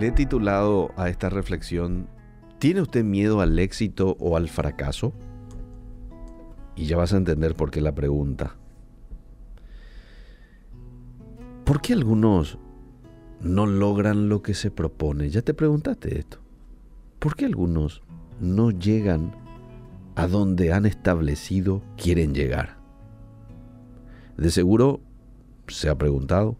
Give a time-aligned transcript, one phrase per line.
[0.00, 2.08] Le he titulado a esta reflexión,
[2.58, 5.12] ¿tiene usted miedo al éxito o al fracaso?
[6.74, 8.56] Y ya vas a entender por qué la pregunta.
[11.66, 12.56] ¿Por qué algunos
[13.42, 15.28] no logran lo que se propone?
[15.28, 16.38] Ya te preguntaste esto.
[17.18, 18.00] ¿Por qué algunos
[18.40, 19.32] no llegan
[20.14, 22.78] a donde han establecido quieren llegar?
[24.38, 25.02] De seguro
[25.68, 26.56] se ha preguntado.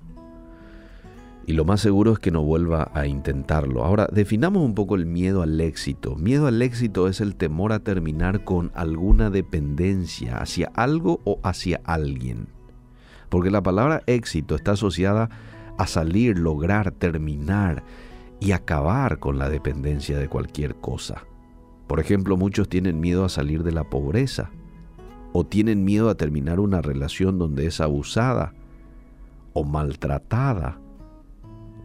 [1.51, 3.83] Y lo más seguro es que no vuelva a intentarlo.
[3.83, 6.15] Ahora, definamos un poco el miedo al éxito.
[6.15, 11.81] Miedo al éxito es el temor a terminar con alguna dependencia hacia algo o hacia
[11.83, 12.47] alguien.
[13.31, 15.29] Porque la palabra éxito está asociada
[15.77, 17.83] a salir, lograr, terminar
[18.39, 21.25] y acabar con la dependencia de cualquier cosa.
[21.89, 24.51] Por ejemplo, muchos tienen miedo a salir de la pobreza
[25.33, 28.55] o tienen miedo a terminar una relación donde es abusada
[29.53, 30.79] o maltratada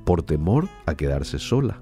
[0.05, 1.81] por temor a quedarse sola.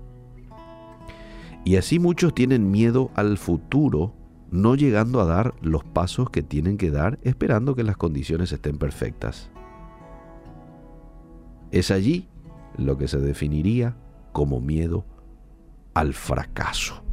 [1.66, 4.14] Y así muchos tienen miedo al futuro,
[4.52, 8.78] no llegando a dar los pasos que tienen que dar esperando que las condiciones estén
[8.78, 9.50] perfectas.
[11.72, 12.28] Es allí
[12.78, 13.95] lo que se definiría
[14.31, 15.06] como miedo
[15.94, 17.03] al fracaso.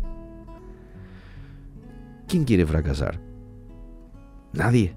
[2.27, 3.21] ¿Quién quiere fracasar?
[4.53, 4.97] Nadie.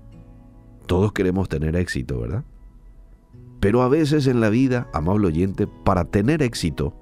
[0.85, 2.43] Todos queremos tener éxito, ¿verdad?
[3.63, 6.93] Pero a veces en la vida, amable oyente, para tener éxito,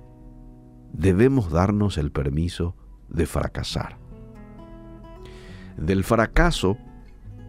[0.93, 2.75] debemos darnos el permiso
[3.09, 3.97] de fracasar.
[5.75, 6.77] Del fracaso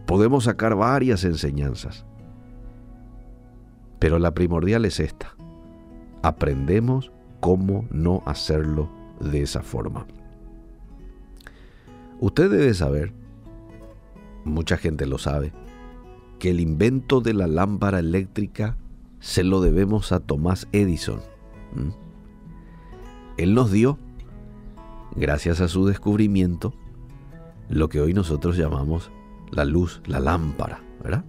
[0.07, 2.07] podemos sacar varias enseñanzas.
[3.99, 5.35] Pero la primordial es esta.
[6.23, 10.07] Aprendemos cómo no hacerlo de esa forma.
[12.19, 13.13] Usted debe saber,
[14.43, 15.53] mucha gente lo sabe,
[16.39, 18.75] que el invento de la lámpara eléctrica
[19.23, 21.21] se lo debemos a Tomás Edison.
[23.37, 23.97] Él nos dio,
[25.15, 26.73] gracias a su descubrimiento,
[27.69, 29.11] lo que hoy nosotros llamamos
[29.49, 31.23] la luz, la lámpara, ¿verdad?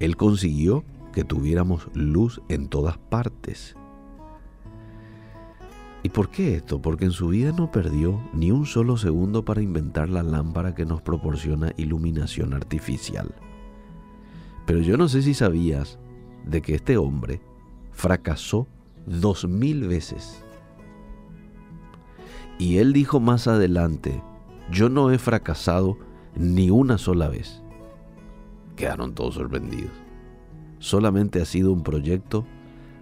[0.00, 3.76] Él consiguió que tuviéramos luz en todas partes.
[6.02, 6.82] ¿Y por qué esto?
[6.82, 10.84] Porque en su vida no perdió ni un solo segundo para inventar la lámpara que
[10.84, 13.32] nos proporciona iluminación artificial.
[14.66, 16.00] Pero yo no sé si sabías
[16.44, 17.40] de que este hombre
[17.92, 18.66] fracasó
[19.06, 20.44] dos mil veces.
[22.58, 24.22] Y él dijo más adelante,
[24.70, 25.98] yo no he fracasado
[26.36, 27.62] ni una sola vez.
[28.76, 29.92] Quedaron todos sorprendidos.
[30.78, 32.44] Solamente ha sido un proyecto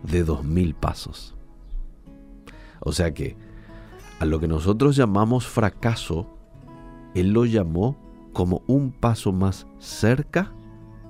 [0.03, 1.35] de dos mil pasos.
[2.81, 3.37] O sea que
[4.19, 6.27] a lo que nosotros llamamos fracaso,
[7.15, 7.97] él lo llamó
[8.33, 10.53] como un paso más cerca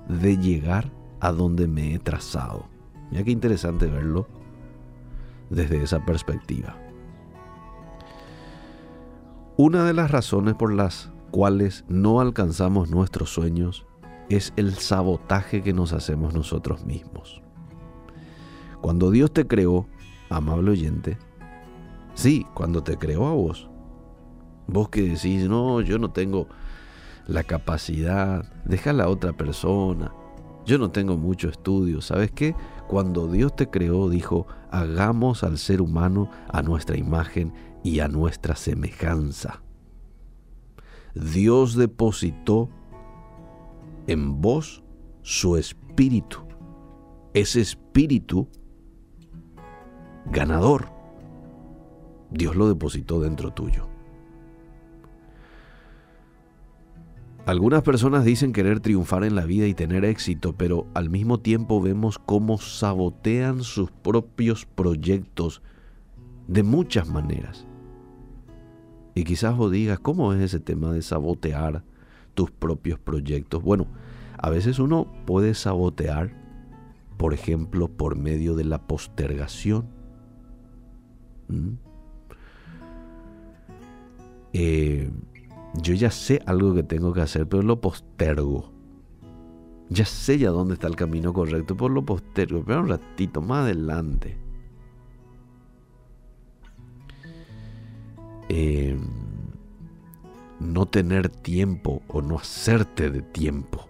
[0.07, 0.91] de llegar
[1.23, 2.65] a donde me he trazado.
[3.09, 4.27] Mira qué interesante verlo
[5.49, 6.75] desde esa perspectiva.
[9.55, 13.85] Una de las razones por las cuales no alcanzamos nuestros sueños
[14.27, 17.41] es el sabotaje que nos hacemos nosotros mismos.
[18.81, 19.87] Cuando Dios te creó,
[20.29, 21.17] amable oyente,
[22.15, 23.69] sí, cuando te creó a vos,
[24.67, 26.49] vos que decís, no, yo no tengo
[27.27, 30.11] la capacidad, deja a la otra persona,
[30.65, 32.01] yo no tengo mucho estudio.
[32.01, 32.55] ¿Sabes qué?
[32.87, 37.53] Cuando Dios te creó, dijo, hagamos al ser humano a nuestra imagen
[37.83, 39.61] y a nuestra semejanza.
[41.15, 42.69] Dios depositó
[44.07, 44.83] en vos
[45.21, 46.39] su espíritu.
[47.33, 48.47] Ese espíritu
[50.31, 50.91] ganador.
[52.31, 53.92] Dios lo depositó dentro tuyo.
[57.45, 61.81] Algunas personas dicen querer triunfar en la vida y tener éxito, pero al mismo tiempo
[61.81, 65.61] vemos cómo sabotean sus propios proyectos
[66.47, 67.67] de muchas maneras.
[69.13, 71.83] Y quizás vos digas, ¿cómo es ese tema de sabotear
[72.33, 73.61] tus propios proyectos?
[73.61, 73.87] Bueno,
[74.37, 76.31] a veces uno puede sabotear,
[77.17, 79.87] por ejemplo, por medio de la postergación.
[81.49, 81.73] ¿Mm?
[84.53, 85.11] Eh,
[85.81, 88.71] yo ya sé algo que tengo que hacer, pero lo postergo.
[89.89, 92.63] Ya sé ya dónde está el camino correcto, pero lo postergo.
[92.63, 94.37] Pero un ratito más adelante.
[98.49, 99.01] Em,
[100.59, 103.87] no tener tiempo o no hacerte de tiempo.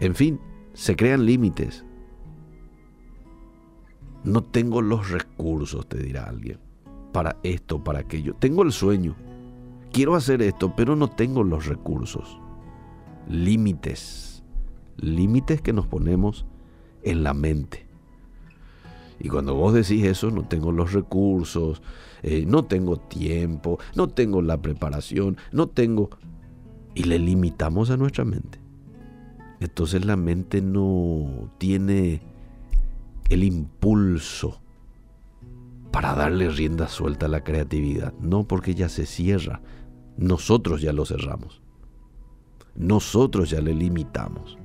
[0.00, 0.40] En fin,
[0.74, 1.84] se crean límites.
[4.22, 6.58] No tengo los recursos, te dirá alguien,
[7.12, 8.34] para esto, para aquello.
[8.34, 9.16] Tengo el sueño,
[9.92, 12.38] quiero hacer esto, pero no tengo los recursos.
[13.28, 14.42] Límites,
[14.96, 16.46] límites que nos ponemos
[17.02, 17.86] en la mente.
[19.18, 21.82] Y cuando vos decís eso, no tengo los recursos,
[22.22, 26.10] eh, no tengo tiempo, no tengo la preparación, no tengo...
[26.94, 28.58] Y le limitamos a nuestra mente.
[29.60, 32.22] Entonces la mente no tiene
[33.28, 34.60] el impulso
[35.92, 38.12] para darle rienda suelta a la creatividad.
[38.20, 39.60] No porque ya se cierra.
[40.16, 41.62] Nosotros ya lo cerramos.
[42.74, 44.58] Nosotros ya le limitamos.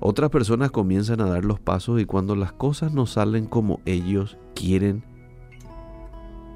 [0.00, 4.38] Otras personas comienzan a dar los pasos y cuando las cosas no salen como ellos
[4.54, 5.04] quieren,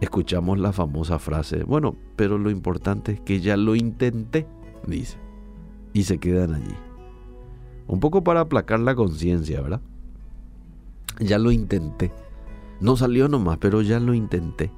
[0.00, 4.46] escuchamos la famosa frase, bueno, pero lo importante es que ya lo intenté,
[4.86, 5.18] dice,
[5.92, 6.74] y se quedan allí.
[7.86, 9.82] Un poco para aplacar la conciencia, ¿verdad?
[11.20, 12.12] Ya lo intenté.
[12.80, 14.70] No salió nomás, pero ya lo intenté.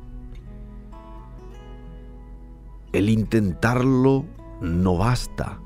[2.92, 4.24] El intentarlo
[4.60, 5.60] no basta.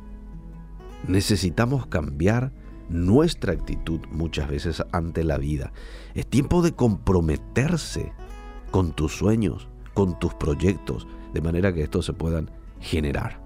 [1.07, 2.53] Necesitamos cambiar
[2.89, 5.73] nuestra actitud muchas veces ante la vida.
[6.15, 8.13] Es tiempo de comprometerse
[8.71, 12.51] con tus sueños, con tus proyectos, de manera que estos se puedan
[12.81, 13.41] generar.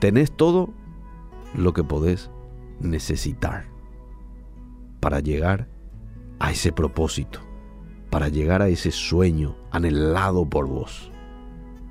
[0.00, 0.70] Tenés todo
[1.54, 2.30] lo que podés
[2.80, 3.66] necesitar
[5.00, 5.68] para llegar
[6.44, 7.40] a ese propósito,
[8.10, 11.10] para llegar a ese sueño anhelado por vos.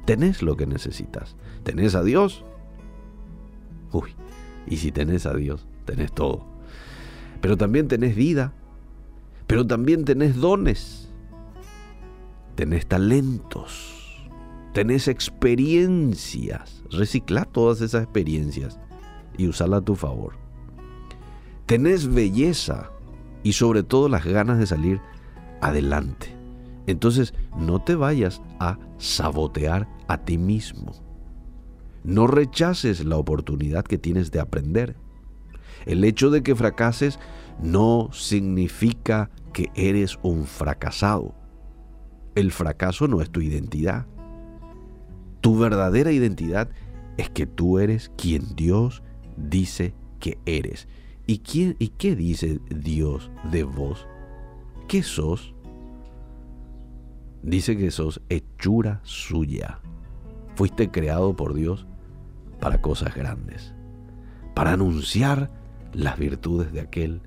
[0.06, 1.36] Tenés lo que necesitas.
[1.64, 2.46] Tenés a Dios.
[3.92, 4.12] Uy,
[4.68, 6.46] y si tenés a Dios, tenés todo.
[7.42, 8.54] Pero también tenés vida.
[9.48, 11.10] Pero también tenés dones.
[12.54, 14.30] Tenés talentos.
[14.72, 16.84] Tenés experiencias.
[16.92, 18.80] Recicla todas esas experiencias
[19.36, 20.36] y usala a tu favor.
[21.66, 22.92] Tenés belleza
[23.44, 25.02] y sobre todo las ganas de salir
[25.62, 26.36] adelante.
[26.88, 30.94] Entonces no te vayas a sabotear a ti mismo.
[32.04, 34.96] No rechaces la oportunidad que tienes de aprender.
[35.86, 37.20] El hecho de que fracases
[37.62, 41.34] no significa que eres un fracasado.
[42.36, 44.08] El fracaso no es tu identidad.
[45.42, 46.70] Tu verdadera identidad
[47.18, 49.04] es que tú eres quien Dios
[49.38, 50.88] dice que eres.
[51.34, 54.06] ¿Y, quién, ¿Y qué dice Dios de vos?
[54.88, 55.56] ¿Qué sos?
[57.42, 59.80] Dice que sos hechura suya.
[60.56, 61.88] Fuiste creado por Dios
[62.60, 63.74] para cosas grandes,
[64.54, 65.50] para anunciar
[65.92, 67.24] las virtudes de aquel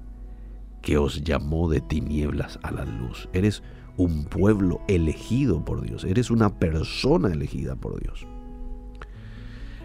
[0.82, 3.28] que os llamó de tinieblas a la luz.
[3.32, 3.64] Eres
[3.96, 8.24] un pueblo elegido por Dios, eres una persona elegida por Dios.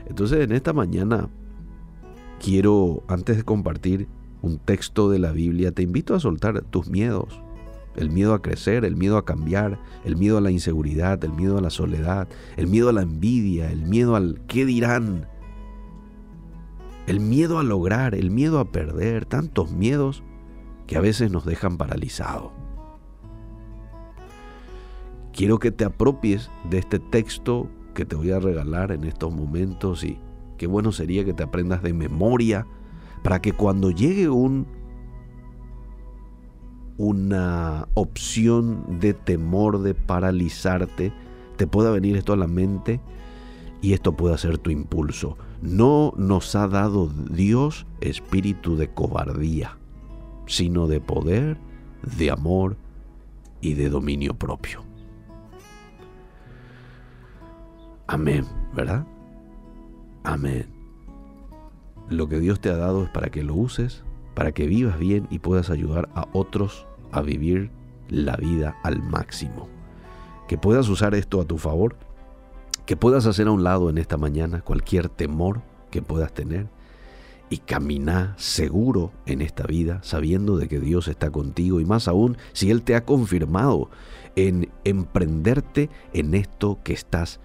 [0.05, 1.27] Entonces en esta mañana
[2.41, 4.07] quiero, antes de compartir
[4.41, 7.39] un texto de la Biblia, te invito a soltar tus miedos,
[7.95, 11.59] el miedo a crecer, el miedo a cambiar, el miedo a la inseguridad, el miedo
[11.59, 12.27] a la soledad,
[12.57, 15.27] el miedo a la envidia, el miedo al qué dirán,
[17.05, 20.23] el miedo a lograr, el miedo a perder, tantos miedos
[20.87, 22.51] que a veces nos dejan paralizados.
[25.31, 30.03] Quiero que te apropies de este texto que te voy a regalar en estos momentos
[30.03, 30.17] y
[30.61, 32.67] qué bueno sería que te aprendas de memoria
[33.23, 34.67] para que cuando llegue un
[36.97, 41.13] una opción de temor de paralizarte,
[41.57, 43.01] te pueda venir esto a la mente
[43.81, 45.35] y esto pueda ser tu impulso.
[45.63, 49.79] No nos ha dado Dios espíritu de cobardía,
[50.45, 51.57] sino de poder,
[52.17, 52.77] de amor
[53.61, 54.83] y de dominio propio.
[58.05, 58.45] Amén,
[58.75, 59.07] ¿verdad?
[60.23, 60.67] Amén.
[62.09, 64.03] Lo que Dios te ha dado es para que lo uses,
[64.35, 67.71] para que vivas bien y puedas ayudar a otros a vivir
[68.09, 69.67] la vida al máximo.
[70.47, 71.95] Que puedas usar esto a tu favor
[72.85, 75.61] que puedas hacer a un lado en esta mañana cualquier temor
[75.91, 76.67] que puedas tener
[77.49, 82.37] y caminar seguro en esta vida sabiendo de que Dios está contigo y más aún
[82.53, 83.89] si Él te ha confirmado
[84.35, 87.39] en emprenderte en esto que estás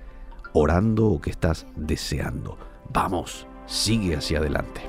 [0.56, 2.56] orando o que estás deseando.
[2.88, 4.86] Vamos, sigue hacia adelante.